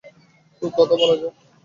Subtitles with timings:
[0.61, 1.33] তো কথা বলা যাক।